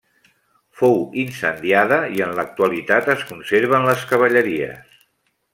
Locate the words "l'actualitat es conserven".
2.41-3.89